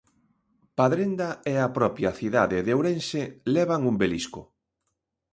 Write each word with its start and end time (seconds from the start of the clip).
Padrenda 0.79 1.27
e 1.51 1.53
a 1.59 1.67
propia 1.77 2.11
cidade 2.19 2.57
de 2.65 2.71
Ourense 2.77 3.21
levan 3.55 3.81
un 3.91 3.95
belisco. 4.01 4.41